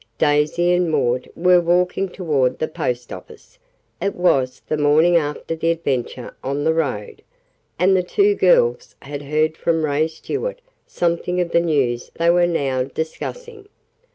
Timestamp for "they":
12.15-12.31